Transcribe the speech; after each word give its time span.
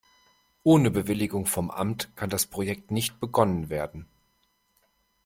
Ohne 0.63 0.89
Bewilligung 0.89 1.45
vom 1.45 1.69
Amt 1.69 2.15
kann 2.15 2.31
das 2.31 2.47
Projekt 2.47 2.89
nicht 2.89 3.19
begonnen 3.19 3.69
werden. 3.69 4.07